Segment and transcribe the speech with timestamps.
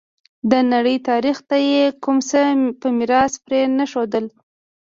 [0.51, 2.41] د نړۍ تاریخ ته یې کوم څه
[2.81, 4.25] په میراث پرې نه ښودل.